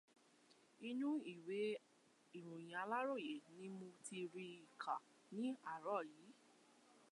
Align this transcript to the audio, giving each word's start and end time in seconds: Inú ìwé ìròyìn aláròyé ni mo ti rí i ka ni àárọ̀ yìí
Inú 0.89 1.09
ìwé 1.33 1.59
ìròyìn 2.37 2.73
aláròyé 2.81 3.33
ni 3.57 3.67
mo 3.77 3.87
ti 4.05 4.17
rí 4.33 4.45
i 4.59 4.67
ka 4.81 4.93
ni 5.39 5.47
àárọ̀ 5.73 5.99
yìí 6.11 6.31